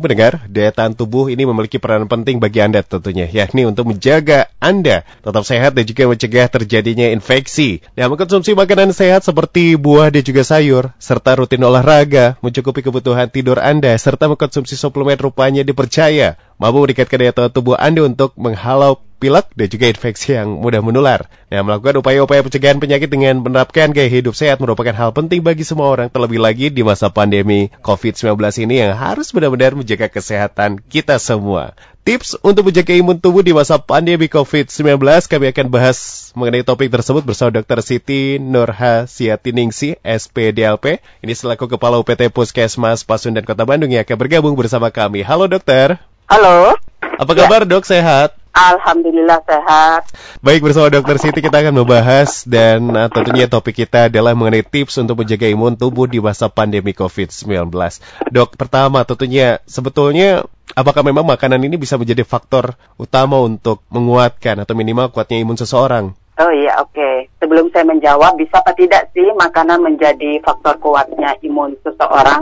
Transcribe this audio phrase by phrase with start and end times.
[0.00, 5.04] Mendengar, daya tahan tubuh ini memiliki peran penting bagi Anda tentunya, yakni untuk menjaga Anda
[5.20, 7.84] tetap sehat dan juga mencegah terjadinya infeksi.
[8.00, 13.60] Nah, mengkonsumsi makanan sehat seperti buah dan juga sayur, serta rutin olahraga, mencukupi kebutuhan tidur
[13.60, 19.52] Anda, serta mengkonsumsi suplemen rupanya dipercaya mampu meningkatkan daya tahan tubuh Anda untuk menghalau pilek
[19.52, 21.28] dan juga infeksi yang mudah menular.
[21.52, 25.92] Nah, melakukan upaya-upaya pencegahan penyakit dengan menerapkan gaya hidup sehat merupakan hal penting bagi semua
[25.92, 31.76] orang, terlebih lagi di masa pandemi COVID-19 ini yang harus benar-benar menjaga kesehatan kita semua.
[32.00, 37.28] Tips untuk menjaga imun tubuh di masa pandemi COVID-19, kami akan bahas mengenai topik tersebut
[37.28, 37.84] bersama Dr.
[37.84, 41.04] Siti Nurha Siatiningsi, SPDLP.
[41.20, 45.20] Ini selaku Kepala UPT Puskesmas Pasundan Kota Bandung yang akan bergabung bersama kami.
[45.20, 46.00] Halo dokter.
[46.24, 46.72] Halo.
[47.20, 47.76] Apa kabar ya.
[47.76, 48.39] dok, sehat?
[48.50, 50.10] Alhamdulillah sehat.
[50.42, 54.98] Baik bersama Dokter Siti kita akan membahas dan uh, tentunya topik kita adalah mengenai tips
[54.98, 57.70] untuk menjaga imun tubuh di masa pandemi COVID-19.
[58.26, 60.42] Dok, pertama tentunya sebetulnya
[60.74, 66.10] apakah memang makanan ini bisa menjadi faktor utama untuk menguatkan atau minimal kuatnya imun seseorang?
[66.40, 66.96] Oh iya, oke.
[66.96, 67.28] Okay.
[67.36, 72.40] Sebelum saya menjawab, bisa apa tidak sih makanan menjadi faktor kuatnya imun seseorang?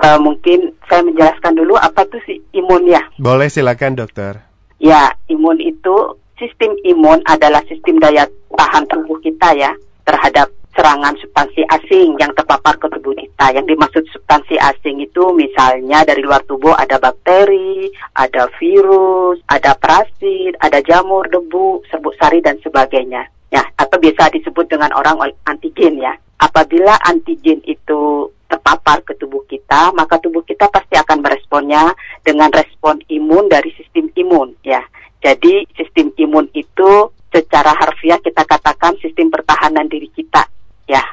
[0.00, 3.02] Uh, mungkin saya menjelaskan dulu apa itu sih imun ya.
[3.18, 4.49] Boleh silakan dokter.
[4.80, 8.24] Ya, imun itu sistem imun adalah sistem daya
[8.56, 9.76] tahan tubuh kita ya
[10.08, 13.52] terhadap serangan substansi asing yang terpapar ke tubuh kita.
[13.52, 20.56] Yang dimaksud substansi asing itu misalnya dari luar tubuh ada bakteri, ada virus, ada parasit,
[20.64, 23.28] ada jamur, debu, serbuk sari dan sebagainya.
[23.52, 26.16] Ya, atau biasa disebut dengan orang antigen ya.
[26.40, 31.94] Apabila antigen itu terpapar ke tubuh kita, maka tubuh kita pasti akan meresponnya
[32.26, 34.82] dengan respon imun dari sistem imun ya.
[35.22, 40.50] Jadi sistem imun itu secara harfiah kita katakan sistem pertahanan diri kita
[40.90, 41.04] ya.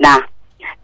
[0.00, 0.24] Nah,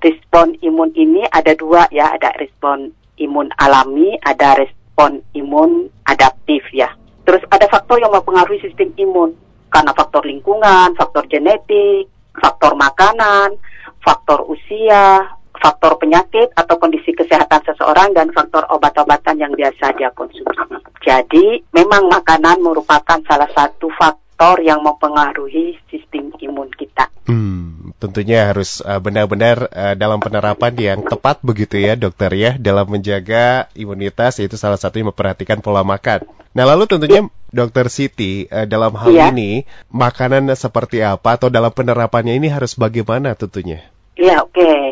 [0.05, 6.93] respon imun ini ada dua ya, ada respon imun alami, ada respon imun adaptif ya.
[7.25, 9.33] Terus ada faktor yang mempengaruhi sistem imun
[9.73, 13.57] karena faktor lingkungan, faktor genetik, faktor makanan,
[14.05, 15.25] faktor usia,
[15.64, 20.61] faktor penyakit atau kondisi kesehatan seseorang dan faktor obat-obatan yang biasa dia konsumsi.
[21.01, 27.08] Jadi, memang makanan merupakan salah satu faktor yang mempengaruhi sistem imun kita.
[27.25, 32.85] Hmm, tentunya harus uh, benar-benar uh, dalam penerapan yang tepat begitu ya, dokter ya, dalam
[32.85, 36.29] menjaga imunitas yaitu salah satunya memperhatikan pola makan.
[36.52, 39.33] Nah, lalu tentunya Dokter Siti, uh, dalam hal ya.
[39.33, 43.81] ini makanan seperti apa atau dalam penerapannya ini harus bagaimana tentunya?
[44.20, 44.52] Iya, oke.
[44.52, 44.83] Okay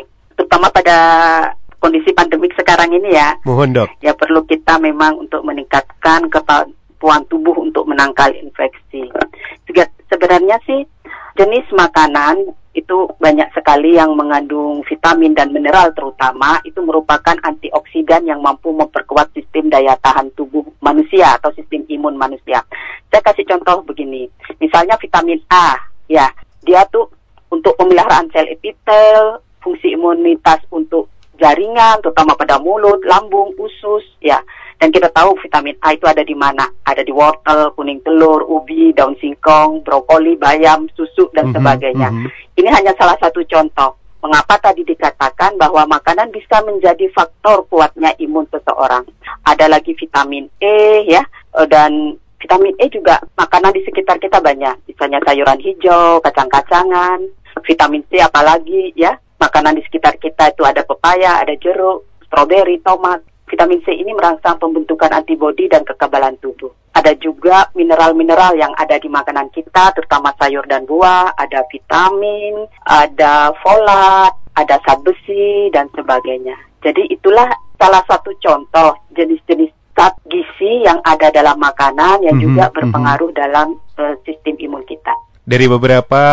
[0.63, 0.99] terutama pada
[1.83, 3.35] kondisi pandemik sekarang ini ya.
[3.43, 3.87] Mohon dok.
[3.99, 9.11] Ya perlu kita memang untuk meningkatkan kemampuan tubuh untuk menangkal infeksi.
[9.67, 10.87] Juga sebenarnya sih
[11.35, 18.39] jenis makanan itu banyak sekali yang mengandung vitamin dan mineral terutama itu merupakan antioksidan yang
[18.39, 22.63] mampu memperkuat sistem daya tahan tubuh manusia atau sistem imun manusia.
[23.11, 24.25] Saya kasih contoh begini,
[24.57, 25.75] misalnya vitamin A,
[26.07, 26.31] ya
[26.65, 27.11] dia tuh
[27.53, 31.09] untuk pemeliharaan sel epitel, fungsi imunitas untuk
[31.41, 34.37] jaringan, terutama pada mulut, lambung, usus, ya.
[34.77, 36.67] Dan kita tahu vitamin A itu ada di mana?
[36.83, 42.09] Ada di wortel, kuning telur, ubi, daun singkong, brokoli, bayam, susu, dan mm -hmm, sebagainya.
[42.11, 42.59] Mm -hmm.
[42.59, 43.95] Ini hanya salah satu contoh.
[44.23, 49.03] Mengapa tadi dikatakan bahwa makanan bisa menjadi faktor kuatnya imun seseorang?
[49.43, 51.23] Ada lagi vitamin E, ya,
[51.59, 54.79] eh, dan vitamin E juga makanan di sekitar kita banyak.
[54.87, 57.19] Misalnya sayuran hijau, kacang-kacangan,
[57.67, 59.11] vitamin C apalagi, ya,
[59.43, 63.19] makanan di sekitar kita itu ada pepaya, ada jeruk, stroberi, tomat.
[63.43, 66.71] Vitamin C ini merangsang pembentukan antibodi dan kekebalan tubuh.
[66.95, 73.53] Ada juga mineral-mineral yang ada di makanan kita, terutama sayur dan buah, ada vitamin, ada
[73.61, 76.55] folat, ada zat besi, dan sebagainya.
[76.81, 82.53] Jadi itulah salah satu contoh jenis-jenis zat gizi yang ada dalam makanan yang mm -hmm,
[82.57, 82.73] juga mhm.
[82.73, 83.43] berpengaruh mm -hmm.
[83.45, 83.67] dalam
[84.01, 84.15] uh.
[85.43, 86.23] Dari beberapa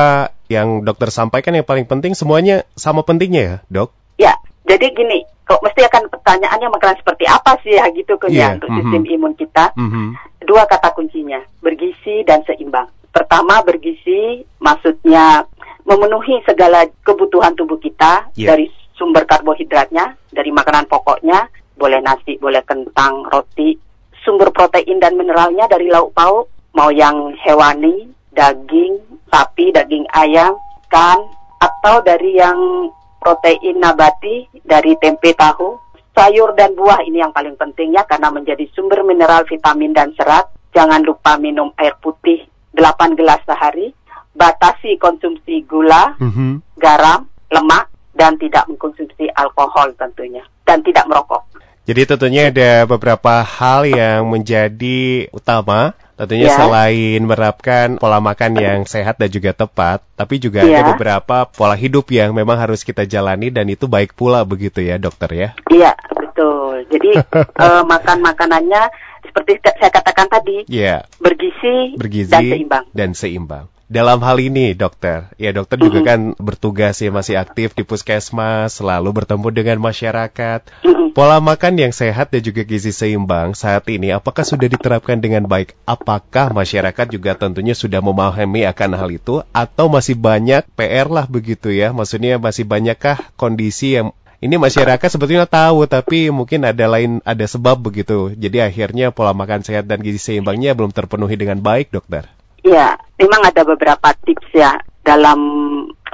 [0.47, 3.91] yang dokter sampaikan yang paling penting semuanya sama pentingnya ya, dok?
[4.19, 4.35] Ya,
[4.67, 8.55] jadi gini, kok mesti akan pertanyaannya makanan seperti apa sih ya gitu kan yeah.
[8.55, 8.87] ya untuk mm -hmm.
[8.87, 9.65] sistem imun kita.
[9.75, 10.09] Mm -hmm.
[10.47, 12.87] Dua kata kuncinya, bergizi dan seimbang.
[13.11, 15.43] Pertama bergizi, maksudnya
[15.83, 18.55] memenuhi segala kebutuhan tubuh kita yeah.
[18.55, 23.75] dari sumber karbohidratnya, dari makanan pokoknya, boleh nasi, boleh kentang, roti,
[24.23, 26.47] sumber protein dan mineralnya dari lauk pauk,
[26.77, 28.99] mau yang hewani, daging,
[29.31, 30.55] sapi, daging ayam,
[30.87, 31.19] ikan,
[31.61, 32.89] atau dari yang
[33.21, 35.77] protein nabati dari tempe tahu,
[36.17, 40.49] sayur dan buah ini yang paling penting ya karena menjadi sumber mineral, vitamin dan serat.
[40.71, 42.47] Jangan lupa minum air putih
[42.79, 43.91] 8 gelas sehari,
[44.39, 46.53] batasi konsumsi gula, mm -hmm.
[46.79, 51.43] garam, lemak dan tidak mengkonsumsi alkohol tentunya dan tidak merokok.
[51.91, 56.57] Jadi tentunya ada beberapa hal yang menjadi utama Tentunya Ya.
[56.61, 60.85] selain menerapkan pola makan yang sehat dan juga tepat, tapi juga Ya.
[60.85, 65.01] ada beberapa pola hidup yang memang harus kita jalani dan itu baik pula begitu ya
[65.01, 65.49] dokter ya.
[65.67, 66.85] Iya, betul.
[66.93, 67.25] Jadi
[67.65, 68.83] eh, makan makanannya
[69.25, 72.85] seperti saya katakan tadi Ya, bergizi, bergizi dan seimbang.
[72.93, 73.67] dan seimbang.
[73.91, 76.07] Dalam hal ini, dokter, ya dokter juga Mhm.
[76.07, 80.63] kan bertugas ya masih aktif di puskesmas, selalu bertemu dengan masyarakat.
[80.87, 81.11] Mm-mm.
[81.11, 85.75] Pola makan yang sehat dan juga gizi seimbang saat ini, apakah sudah diterapkan dengan baik?
[85.91, 91.75] Apakah masyarakat juga tentunya sudah memahami akan hal itu, atau masih banyak PR lah begitu
[91.75, 91.91] ya?
[91.91, 97.75] Maksudnya masih banyakkah kondisi yang ini masyarakat sebetulnya tahu, tapi mungkin ada lain ada sebab
[97.83, 98.31] begitu.
[98.39, 102.31] Jadi akhirnya pola makan sehat dan gizi seimbangnya belum terpenuhi dengan baik, dokter.
[102.61, 105.41] Iya, memang ada beberapa tips ya dalam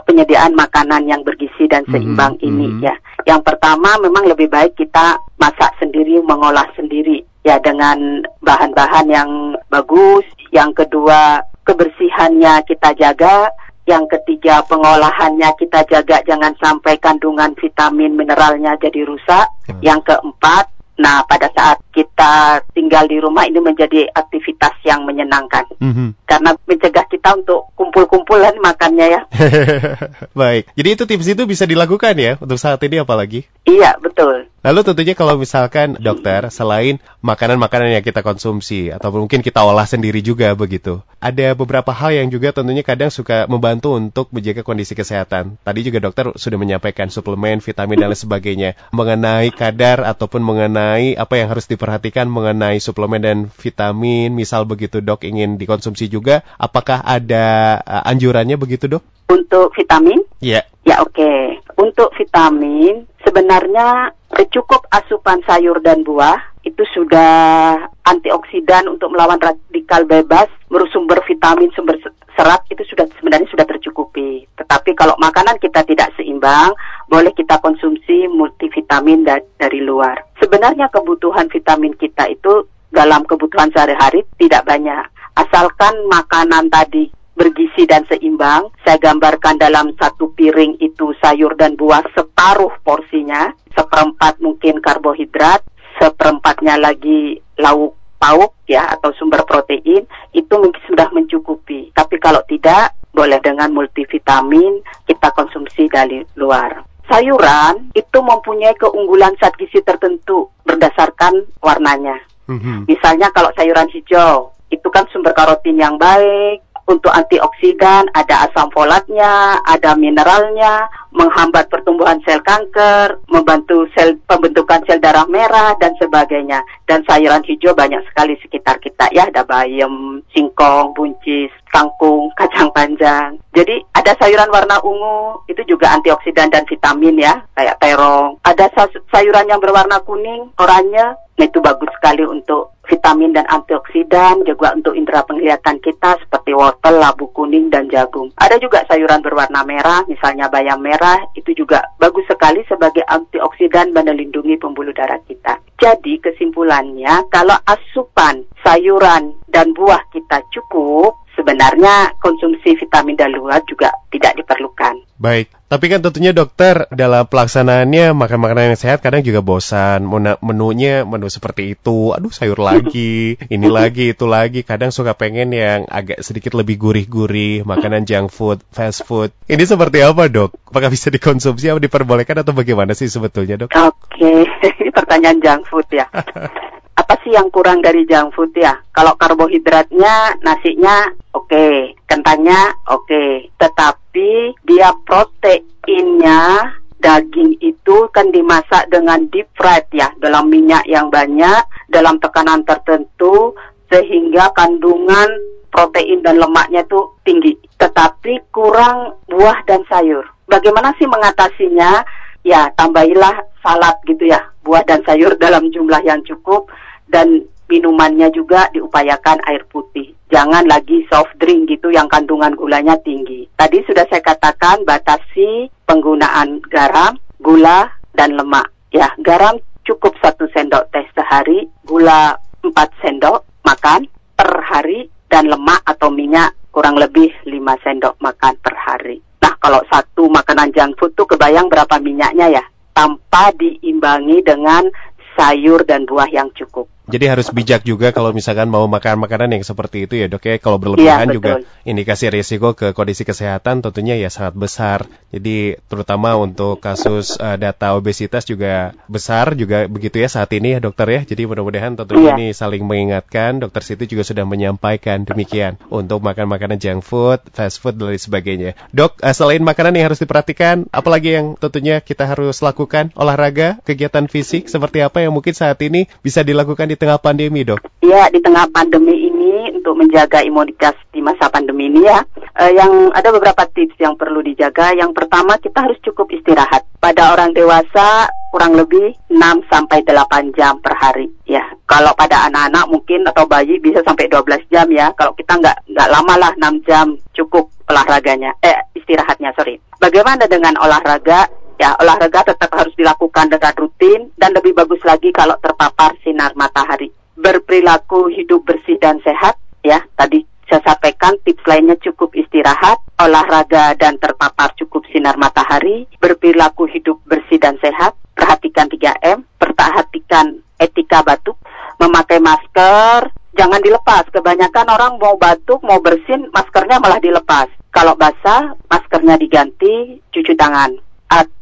[0.06, 2.80] penyediaan makanan yang bergizi dan seimbang Mhm, ini mhm.
[2.86, 2.94] ya.
[3.26, 9.30] Yang pertama memang lebih baik kita masak sendiri, mengolah sendiri ya dengan bahan-bahan yang
[9.66, 10.22] bagus.
[10.54, 13.50] Yang kedua, kebersihannya kita jaga.
[13.86, 19.46] Yang ketiga, pengolahannya kita jaga jangan sampai kandungan vitamin mineralnya jadi rusak.
[19.70, 19.78] Hmm.
[19.78, 20.66] Yang keempat,
[20.96, 26.24] nah pada saat kita tinggal di rumah ini menjadi aktivitas yang menyenangkan Mhm.
[26.24, 29.20] karena mencegah kita untuk kumpul-kumpulan makannya ya.
[30.40, 33.44] Baik, jadi itu tips itu bisa dilakukan ya untuk saat ini apalagi?
[33.68, 34.48] Iya, betul.
[34.66, 40.18] Lalu tentunya kalau misalkan dokter, selain makanan-makanan yang kita konsumsi atau mungkin kita olah sendiri
[40.26, 45.54] juga begitu, ada beberapa hal yang juga tentunya kadang suka membantu untuk menjaga kondisi kesehatan.
[45.62, 48.70] Tadi juga dokter sudah menyampaikan suplemen, vitamin dan lain sebagainya.
[48.90, 55.22] Mengenai kadar ataupun mengenai apa yang harus diperhatikan mengenai suplemen dan vitamin, misal begitu dok
[55.22, 59.06] ingin dikonsumsi juga, apakah ada uh, anjurannya begitu dok?
[59.30, 60.66] Untuk vitamin, Iya.
[60.82, 61.62] ya oke.
[61.78, 64.14] Untuk vitamin, sebenarnya
[64.54, 71.98] cukup asupan sayur dan buah itu sudah antioksidan untuk melawan radikal bebas, bersumber vitamin, sumber
[72.02, 74.46] se- serat itu sudah sebenarnya sudah tercukupi.
[74.58, 76.74] Tetapi kalau makanan kita tidak seimbang,
[77.06, 80.18] boleh kita konsumsi multivitamin da- dari luar.
[80.42, 85.06] Sebenarnya kebutuhan vitamin kita itu dalam kebutuhan sehari-hari tidak banyak.
[85.36, 88.72] Asalkan makanan tadi bergizi dan seimbang.
[88.82, 95.62] Saya gambarkan dalam satu piring itu sayur dan buah separuh porsinya, seperempat mungkin karbohidrat,
[96.00, 101.92] seperempatnya lagi lauk pauk ya atau sumber protein itu mungkin sudah mencukupi.
[101.92, 106.84] Tapi kalau tidak, boleh dengan multivitamin kita konsumsi dari luar.
[107.08, 112.18] Sayuran itu mempunyai keunggulan zat gizi tertentu berdasarkan warnanya.
[112.50, 112.84] Mhm.
[112.90, 119.58] Misalnya kalau sayuran hijau, itu kan sumber karotin yang baik, untuk antioksidan, ada asam folatnya,
[119.66, 126.60] ada mineralnya, menghambat pertumbuhan sel kanker, membantu sel pembentukan sel darah merah dan sebagainya.
[126.84, 133.40] Dan sayuran hijau banyak sekali sekitar kita ya, ada bayam, singkong, buncis, kangkung, kacang panjang.
[133.56, 138.36] Jadi ada sayuran warna ungu itu juga antioksidan dan vitamin ya, kayak terong.
[138.44, 144.46] Ada sa- sayuran yang berwarna kuning, oranye, nah itu bagus sekali untuk vitamin dan antioksidan,
[144.46, 148.30] juga untuk indera penglihatan kita seperti wortel, labu kuning, dan jagung.
[148.38, 151.05] Ada juga sayuran berwarna merah, misalnya bayam merah,
[151.38, 155.58] itu juga bagus sekali sebagai antioksidan dan melindungi pembuluh darah kita.
[155.76, 163.92] Jadi kesimpulannya, kalau asupan sayuran dan buah kita cukup, sebenarnya konsumsi vitamin dan luar juga
[164.08, 164.96] tidak diperlukan.
[165.20, 170.06] Baik, tapi kan tentunya dokter dalam pelaksanaannya makan makanan yang sehat kadang juga bosan.
[170.06, 174.62] Menu- Menunya menu seperti itu, aduh sayur lagi, ini lagi, itu lagi.
[174.62, 179.34] Kadang suka pengen yang agak sedikit lebih gurih-gurih, makanan junk food, fast food.
[179.50, 180.54] Ini seperti apa dok?
[180.70, 183.74] Apakah bisa dikonsumsi atau diperbolehkan atau bagaimana sih sebetulnya dok?
[183.74, 184.46] Oke,
[184.96, 186.06] pertanyaan junk food ya.
[186.96, 188.72] Apa sih yang kurang dari junk food ya?
[188.96, 199.44] Kalau karbohidratnya, nasinya oke, kentangnya oke, tetapi dia proteinnya daging itu kan dimasak dengan deep
[199.52, 201.62] fried ya, dalam minyak yang banyak,
[201.92, 203.52] dalam tekanan tertentu
[203.92, 205.28] sehingga kandungan
[205.68, 207.52] protein dan lemaknya itu tinggi.
[207.76, 210.24] Tetapi kurang buah dan sayur.
[210.48, 212.00] Bagaimana sih mengatasinya?
[212.46, 216.70] Ya, tambahilah salad gitu ya, buah dan sayur dalam jumlah yang cukup
[217.10, 220.14] dan minumannya juga diupayakan air putih.
[220.30, 223.46] Jangan lagi soft drink gitu yang kandungan gulanya tinggi.
[223.54, 228.70] Tadi sudah saya katakan batasi penggunaan garam, gula, dan lemak.
[228.90, 235.82] Ya, garam cukup satu sendok teh sehari, gula 4 sendok makan per hari, dan lemak
[235.86, 237.54] atau minyak kurang lebih 5
[237.86, 239.22] sendok makan per hari.
[239.42, 242.64] Nah, kalau satu makanan junk food tuh kebayang berapa minyaknya ya?
[242.96, 244.88] Tanpa diimbangi dengan
[245.36, 246.88] sayur dan buah yang cukup.
[247.06, 250.58] Jadi harus bijak juga kalau misalkan mau makan makanan yang seperti itu ya dok ya.
[250.58, 251.52] Kalau berlebihan ya, juga
[251.86, 254.98] indikasi risiko ke kondisi kesehatan tentunya ya sangat besar.
[255.30, 260.78] Jadi terutama untuk kasus uh, data obesitas juga besar juga begitu ya saat ini ya
[260.82, 261.20] dokter ya.
[261.22, 262.36] Jadi mudah-mudahan tentunya ya.
[262.36, 263.62] ini saling mengingatkan.
[263.62, 268.18] Dokter Siti juga sudah menyampaikan demikian untuk makan makanan junk food, fast food dan lain
[268.18, 268.70] sebagainya.
[268.90, 273.14] Dok, uh, selain makanan yang harus diperhatikan, apalagi yang tentunya kita harus lakukan?
[273.14, 277.60] Olahraga, kegiatan fisik seperti apa yang mungkin saat ini bisa dilakukan di di tengah pandemi,
[277.60, 277.84] dok?
[278.00, 282.24] Iya, di tengah pandemi ini untuk menjaga imunitas di masa pandemi ini ya,
[282.56, 284.96] eh, yang ada beberapa tips yang perlu dijaga.
[284.96, 286.88] Yang pertama kita harus cukup istirahat.
[286.96, 291.60] Pada orang dewasa kurang lebih 6 sampai 8 jam per hari ya.
[291.84, 295.12] Kalau pada anak-anak mungkin atau bayi bisa sampai 12 jam ya.
[295.12, 299.76] Kalau kita nggak nggak lama lah 6 jam cukup olahraganya, eh istirahatnya sorry.
[300.00, 301.44] Bagaimana dengan olahraga?
[301.76, 307.12] Ya, olahraga tetap harus dilakukan dengan rutin dan lebih bagus lagi kalau terpapar sinar matahari.
[307.36, 310.00] Berperilaku hidup bersih dan sehat, ya.
[310.16, 317.20] Tadi saya sampaikan tips lainnya cukup istirahat, olahraga dan terpapar cukup sinar matahari, berperilaku hidup
[317.28, 321.60] bersih dan sehat, perhatikan 3M, perhatikan etika batuk,
[322.00, 324.26] memakai masker, jangan dilepas.
[324.32, 327.68] Kebanyakan orang mau batuk, mau bersin, maskernya malah dilepas.
[327.92, 331.04] Kalau basah, maskernya diganti, cuci tangan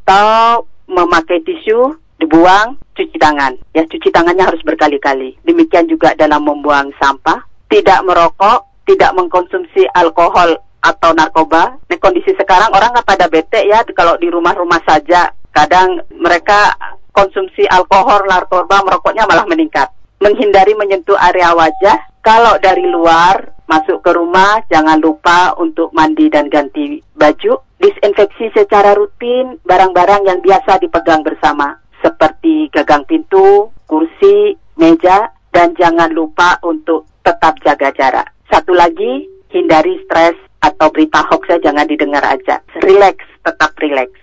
[0.04, 3.56] atau memakai tisu dibuang, cuci tangan.
[3.72, 5.40] Ya, cuci tangannya harus berkali-kali.
[5.48, 7.40] Demikian juga dalam membuang sampah,
[7.72, 11.80] tidak merokok, tidak mengkonsumsi alkohol atau narkoba.
[11.88, 15.32] Di kondisi sekarang orang nggak pada bete ya kalau di rumah-rumah saja.
[15.48, 16.76] Kadang mereka
[17.16, 19.88] konsumsi alkohol, narkoba, merokoknya malah meningkat.
[20.20, 21.96] Menghindari menyentuh area wajah.
[22.20, 28.96] Kalau dari luar masuk ke rumah, jangan lupa untuk mandi dan ganti baju Disinfeksi secara
[28.96, 37.04] rutin barang-barang yang biasa dipegang bersama, seperti gagang pintu, kursi, meja, dan jangan lupa untuk
[37.20, 38.32] tetap jaga jarak.
[38.48, 40.32] Satu lagi, hindari stres
[40.64, 42.64] atau berita hoax jangan didengar aja.
[42.80, 44.16] Relax, tetap relax.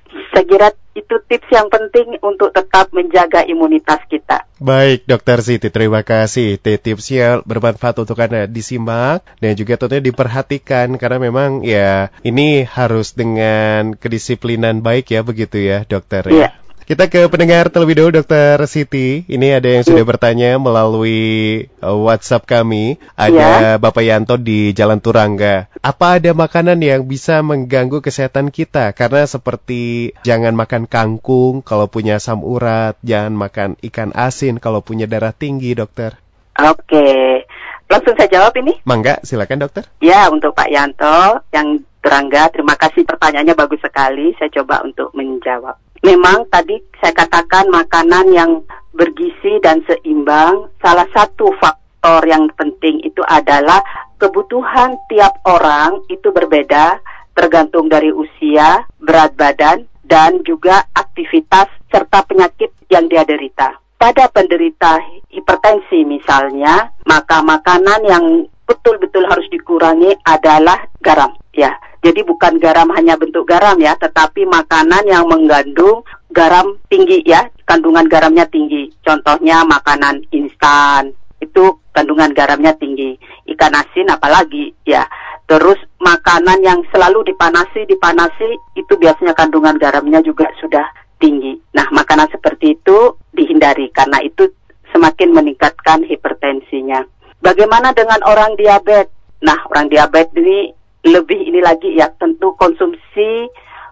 [0.51, 4.41] Kira itu tips yang penting untuk tetap menjaga imunitas kita.
[4.61, 6.61] Baik, Dokter Siti, terima kasih.
[6.61, 13.97] Tipsnya bermanfaat untuk Anda disimak dan juga tentunya diperhatikan karena memang ya ini harus dengan
[13.97, 16.60] kedisiplinan baik ya begitu ya, Dokter ya.
[16.91, 17.07] Iya.
[17.07, 19.23] Kita ke pendengar terlebih dahulu, Dokter Siti.
[19.23, 22.99] Ini ada yang sudah bertanya melalui uh, WhatsApp kami.
[23.15, 23.79] Ada ya.
[23.79, 25.71] Bapak Yanto di Jalan Turangga.
[25.79, 28.91] Apa ada makanan yang bisa mengganggu kesehatan kita?
[28.91, 35.07] Karena seperti jangan makan kangkung kalau punya asam urat, jangan makan ikan asin kalau punya
[35.07, 36.19] darah tinggi, Dokter.
[36.59, 37.47] Oke.
[37.87, 38.83] Langsung saya jawab ini?
[38.83, 39.87] Mangga, silakan dokter.
[40.03, 44.35] Ya, untuk Pak Yanto yang Turangga, terima kasih pertanyaannya bagus sekali.
[44.35, 48.51] Saya coba untuk menjawab memang tadi saya katakan makanan yang
[48.93, 53.81] bergizi dan seimbang, salah satu faktor yang penting itu adalah
[54.17, 57.01] kebutuhan tiap orang itu berbeda
[57.33, 63.79] tergantung dari usia, berat badan, dan juga aktivitas serta penyakit yang dia derita.
[63.95, 68.25] Pada penderita hipertensi misalnya, maka makanan yang
[68.65, 75.05] betul-betul harus dikurangi adalah garam, ya jadi bukan garam hanya bentuk garam ya, tetapi makanan
[75.05, 76.01] yang mengandung
[76.33, 78.89] garam tinggi ya, kandungan garamnya tinggi.
[79.05, 83.17] Contohnya makanan instan, itu kandungan garamnya tinggi.
[83.45, 85.05] Ikan asin apalagi ya.
[85.45, 90.85] Terus makanan yang selalu dipanasi, dipanasi itu biasanya kandungan garamnya juga sudah
[91.21, 91.59] tinggi.
[91.77, 94.49] Nah, makanan seperti itu dihindari karena itu
[94.89, 97.05] semakin meningkatkan hipertensinya.
[97.45, 99.13] Bagaimana dengan orang diabetes?
[99.41, 103.49] Nah, orang diabetes ini lebih ini lagi ya tentu konsumsi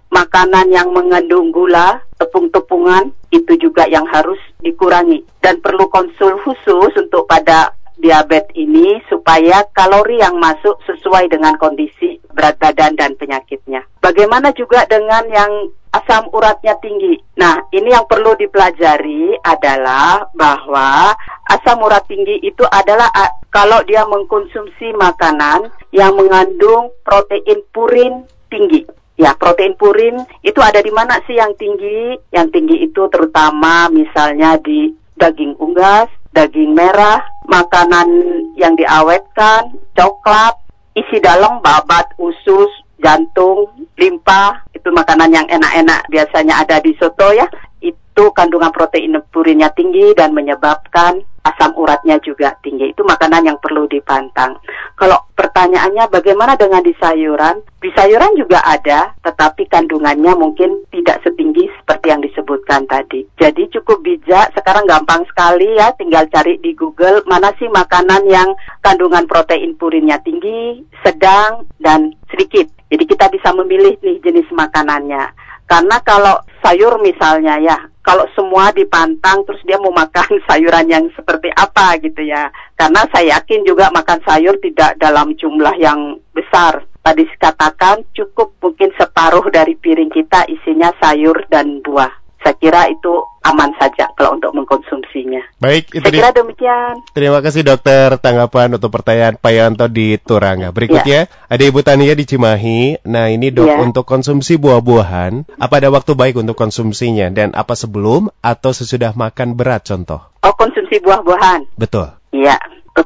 [0.09, 5.25] makanan yang mengandung gula, tepung-tepungan itu juga yang harus dikurangi.
[5.41, 12.17] Dan perlu konsul khusus untuk pada diabetes ini supaya kalori yang masuk sesuai dengan kondisi
[12.31, 13.83] berat badan dan penyakitnya.
[13.99, 15.51] Bagaimana juga dengan yang
[15.89, 17.17] asam uratnya tinggi.
[17.37, 21.13] Nah, ini yang perlu dipelajari adalah bahwa
[21.49, 23.09] asam urat tinggi itu adalah
[23.49, 28.85] kalau dia mengkonsumsi makanan yang mengandung protein purin tinggi.
[29.19, 30.15] Ya, protein purin
[30.45, 32.15] itu ada di mana sih yang tinggi?
[32.31, 38.07] Yang tinggi itu terutama misalnya di daging unggas, daging merah, makanan
[38.55, 40.55] yang diawetkan, coklat,
[40.93, 42.69] isi dalam babat, usus,
[42.99, 47.47] jantung, limpa, itu makanan yang enak-enak biasanya ada di soto ya.
[47.79, 52.93] Itu kandungan protein purinnya tinggi dan menyebabkan asam uratnya juga tinggi.
[52.93, 54.61] Itu makanan yang perlu dipantang.
[54.95, 57.61] Kalau pertanyaannya bagaimana dengan di sayuran?
[57.79, 63.23] Di sayuran juga ada, tetapi kandungannya mungkin tidak setinggi seperti yang disebutkan tadi.
[63.39, 68.51] Jadi cukup bijak, sekarang gampang sekali ya, tinggal cari di Google mana sih makanan yang
[68.83, 72.67] kandungan protein purinnya tinggi, sedang, dan sedikit.
[72.89, 75.48] Jadi kita bisa memilih nih jenis makanannya.
[75.69, 81.53] Karena kalau sayur misalnya ya, kalau semua dipantang terus dia mau makan sayuran yang seperti
[81.53, 82.49] apa gitu ya.
[82.73, 86.83] Karena saya yakin juga makan sayur tidak dalam jumlah yang besar.
[86.99, 93.13] Tadi katakan cukup mungkin separuh dari piring kita isinya sayur dan buah saya kira itu
[93.43, 95.43] aman saja kalau untuk mengkonsumsinya.
[95.59, 96.93] Baik, itu saya kira demikian.
[97.11, 100.71] Terima kasih dokter tanggapan untuk pertanyaan Pak Yanto di Turanga.
[100.71, 101.47] Berikutnya ya.
[101.51, 103.03] ada Ibu Tania di Cimahi.
[103.07, 103.77] Nah ini dok ya.
[103.83, 109.59] untuk konsumsi buah-buahan, apa ada waktu baik untuk konsumsinya dan apa sebelum atau sesudah makan
[109.59, 110.31] berat contoh?
[110.43, 111.75] Oh konsumsi buah-buahan.
[111.75, 112.15] Betul.
[112.29, 112.55] Iya,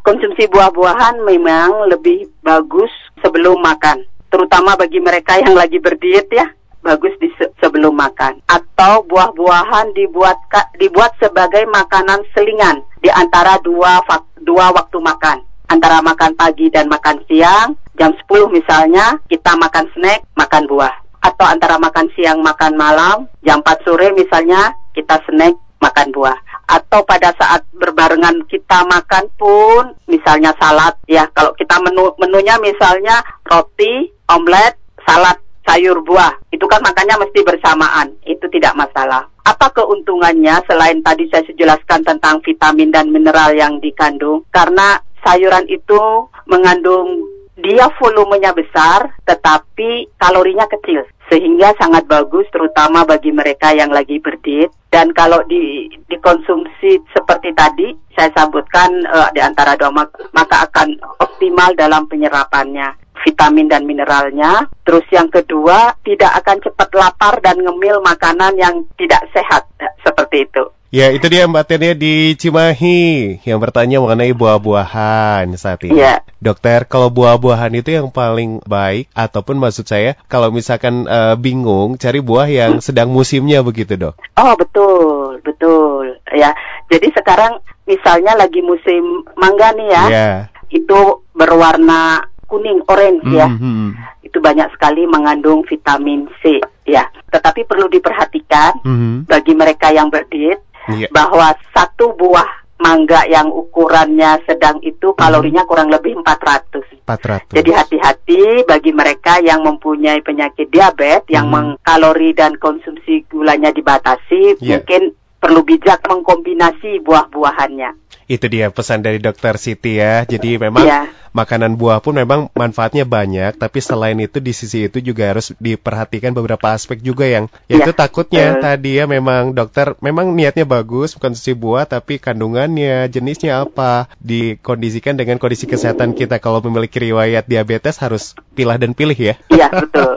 [0.03, 2.91] konsumsi buah-buahan memang lebih bagus
[3.23, 6.49] sebelum makan, terutama bagi mereka yang lagi berdiet ya
[6.83, 8.43] bagus di se sebelum makan
[8.83, 10.43] atau buah-buahan dibuat
[10.75, 12.83] dibuat sebagai makanan selingan.
[12.99, 14.03] Di antara dua
[14.43, 15.39] dua waktu makan.
[15.71, 20.91] Antara makan pagi dan makan siang jam 10 misalnya kita makan snack makan buah.
[21.23, 26.35] Atau antara makan siang makan malam jam 4 sore misalnya kita snack makan buah.
[26.67, 31.23] Atau pada saat berbarengan kita makan pun misalnya salad ya.
[31.31, 34.75] Kalau kita menu menunya misalnya roti omelet
[35.07, 36.39] salad sayur buah.
[36.51, 38.15] Itu kan makannya mesti bersamaan.
[38.23, 39.27] Itu tidak masalah.
[39.43, 44.47] Apa keuntungannya selain tadi saya jelaskan tentang vitamin dan mineral yang dikandung?
[44.51, 45.99] Karena sayuran itu
[46.47, 54.17] mengandung dia volumenya besar tetapi kalorinya kecil sehingga sangat bagus terutama bagi mereka yang lagi
[54.19, 59.93] berdiet dan kalau di dikonsumsi seperti tadi saya sebutkan uh, di antara dua
[60.33, 64.67] maka akan optimal dalam penyerapannya vitamin dan mineralnya.
[64.83, 69.65] Terus yang kedua, tidak akan cepat lapar dan ngemil makanan yang tidak sehat
[70.03, 70.63] seperti itu.
[70.93, 75.97] Ya, itu dia Mbak Tania di Cimahi yang bertanya mengenai buah-buahan saat ini.
[75.97, 76.21] Ya.
[76.37, 82.21] Dokter, kalau buah-buahan itu yang paling baik ataupun maksud saya kalau misalkan uh, bingung cari
[82.21, 82.85] buah yang hmm.
[82.85, 84.21] sedang musimnya begitu, Dok.
[84.37, 86.13] Oh, betul, betul.
[86.29, 86.53] Ya.
[86.93, 87.57] Jadi sekarang
[87.89, 90.03] misalnya lagi musim mangga nih ya.
[90.13, 90.31] Ya.
[90.69, 92.21] Itu berwarna
[92.53, 93.49] kuning, orange ya.
[93.49, 93.89] mm -hmm.
[94.21, 97.09] Itu banyak sekali mengandung vitamin C ya.
[97.33, 99.15] Tetapi perlu diperhatikan mm -hmm.
[99.25, 100.61] bagi mereka yang berdiet
[100.93, 101.09] yeah.
[101.09, 107.07] bahwa satu buah mangga yang ukurannya sedang itu kalorinya kurang lebih 400.
[107.07, 107.55] 400.
[107.55, 111.79] Jadi hati-hati bagi mereka yang mempunyai penyakit diabetes yang hmm.
[111.79, 114.77] mengkalori dan konsumsi gulanya dibatasi, yeah.
[114.77, 118.03] mungkin perlu bijak mengkombinasi buah-buahannya.
[118.33, 120.25] Itu dia pesan dari dokter Siti ya.
[120.25, 125.01] Jadi memang yeah makanan buah pun memang manfaatnya banyak, tapi selain itu di sisi itu
[125.01, 129.97] juga harus diperhatikan beberapa aspek juga yang yaitu ya, takutnya uh, tadi ya memang dokter
[129.99, 136.61] memang niatnya bagus konsumsi buah tapi kandungannya jenisnya apa dikondisikan dengan kondisi kesehatan kita kalau
[136.61, 139.35] memiliki riwayat diabetes harus pilah dan pilih ya.
[139.49, 140.13] Iya betul.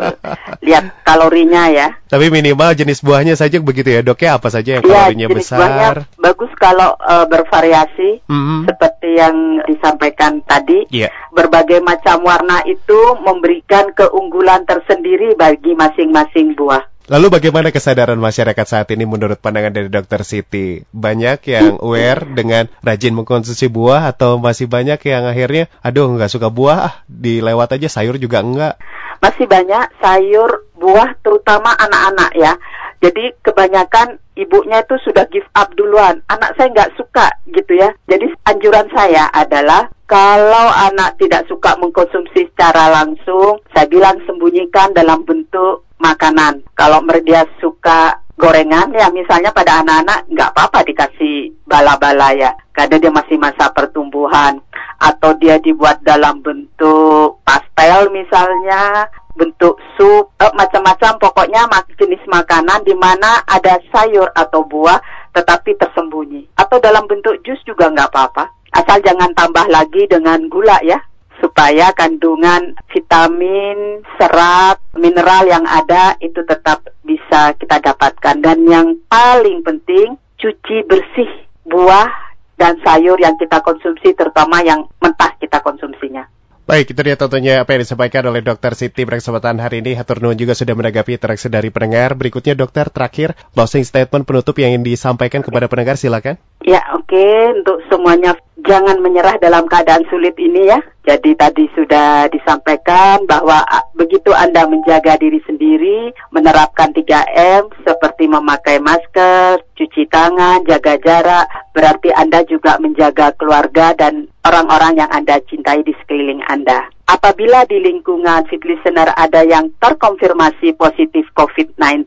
[0.61, 1.97] Lihat kalorinya ya.
[2.07, 5.31] Tapi minimal jenis buahnya saja begitu ya dok ya apa saja yang iya, kalorinya ya,
[5.33, 5.59] jenis besar.
[5.65, 8.61] Buahnya bagus kalau uh, bervariasi mm -hmm.
[8.67, 9.37] seperti yang
[9.69, 10.89] disampaikan tadi.
[10.91, 11.13] Yeah.
[11.31, 16.97] Berbagai macam warna itu memberikan keunggulan tersendiri bagi masing-masing buah.
[17.07, 20.83] Lalu bagaimana kesadaran masyarakat saat ini menurut pandangan dari Dokter Siti?
[20.91, 26.51] Banyak yang aware dengan rajin mengkonsumsi buah atau masih banyak yang akhirnya, aduh nggak suka
[26.51, 28.75] buah, ah, dilewat aja sayur juga enggak?
[29.23, 32.59] Masih banyak sayur, buah, terutama anak-anak ya.
[33.01, 36.23] Jadi kebanyakan ibunya itu sudah give up duluan.
[36.33, 37.91] Anak saya nggak suka gitu ya.
[38.09, 45.27] Jadi anjuran saya adalah kalau anak tidak suka mengkonsumsi secara langsung, saya bilang sembunyikan dalam
[45.27, 46.63] bentuk makanan.
[46.79, 53.09] Kalau dia suka gorengan ya misalnya pada anak-anak nggak apa-apa dikasih bala-bala ya karena dia
[53.09, 54.61] masih masa pertumbuhan
[55.01, 61.69] atau dia dibuat dalam bentuk pastel misalnya bentuk sup eh, macam-macam pokoknya
[62.01, 64.99] jenis makanan di mana ada sayur atau buah
[65.37, 70.77] tetapi tersembunyi atau dalam bentuk jus juga nggak apa-apa Asal jangan tambah lagi dengan gula
[70.85, 71.01] ya,
[71.41, 78.37] supaya kandungan vitamin, serat, mineral yang ada itu tetap bisa kita dapatkan.
[78.45, 81.31] Dan yang paling penting, cuci bersih
[81.65, 82.13] buah
[82.61, 86.29] dan sayur yang kita konsumsi, terutama yang mentah kita konsumsinya.
[86.67, 89.95] Baik, itu dia tentunya apa yang disampaikan oleh Dokter Siti pada kesempatan hari ini.
[89.95, 92.19] Hatur Nuhun juga sudah menanggapi interaksi dari pendengar.
[92.19, 96.43] Berikutnya dokter terakhir closing statement penutup yang ingin disampaikan kepada pendengar silakan.
[96.67, 98.35] Ya, oke untuk semuanya
[98.67, 100.83] jangan menyerah dalam keadaan sulit ini ya.
[101.07, 103.63] Jadi tadi sudah disampaikan bahwa
[103.95, 112.11] begitu Anda menjaga diri sendiri, menerapkan 3M seperti memakai masker, cuci tangan, jaga jarak, berarti
[112.11, 116.91] Anda juga menjaga keluarga dan orang-orang yang Anda cintai di sekeliling Anda.
[117.07, 122.03] Apabila di lingkungan fit listener ada yang terkonfirmasi positif COVID-19,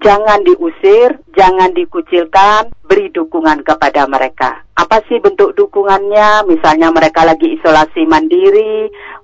[0.00, 4.64] jangan diusir, jangan dikucilkan, beri dukungan kepada mereka.
[4.78, 6.46] Apa sih bentuk dukungannya?
[6.46, 8.37] Misalnya mereka lagi isolasi mandiri,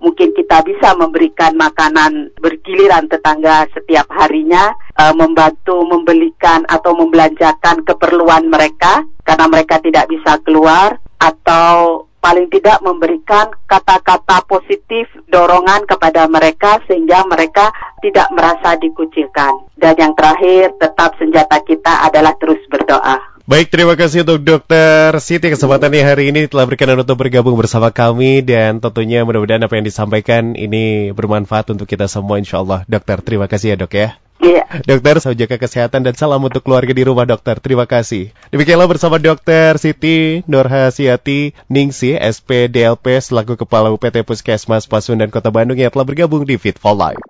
[0.02, 8.50] mungkin kita bisa memberikan makanan bergiliran tetangga setiap harinya, e, membantu membelikan atau membelanjakan keperluan
[8.50, 16.80] mereka karena mereka tidak bisa keluar atau paling tidak memberikan kata-kata positif dorongan kepada mereka
[16.88, 17.68] sehingga mereka
[18.00, 19.68] tidak merasa dikucilkan.
[19.76, 23.33] Dan yang terakhir, tetap senjata kita adalah terus berdoa.
[23.44, 28.40] Baik, terima kasih untuk Dokter Siti kesempatannya hari ini telah berkenan untuk bergabung bersama kami
[28.40, 32.88] dan tentunya mudah-mudahan apa yang disampaikan ini bermanfaat untuk kita semua insya Allah.
[32.88, 34.16] Dokter, terima kasih ya dok ya.
[34.40, 34.64] Iya.
[34.88, 37.60] Dokter, selalu jaga kesehatan dan salam untuk keluarga di rumah dokter.
[37.60, 38.32] Terima kasih.
[38.48, 45.88] Demikianlah bersama Dokter Siti Nurhasiati Ningsi, SPDLP selaku Kepala UPT Puskesmas Pasundan Kota Bandung yang
[45.88, 47.24] telah bergabung di Fit for Life.